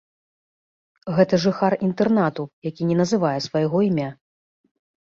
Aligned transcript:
Гэта 1.17 1.35
жыхар 1.45 1.77
інтэрнату, 1.89 2.43
які 2.71 2.83
на 2.91 2.95
называе 3.05 3.39
свайго 3.51 3.77
імя. 3.91 4.09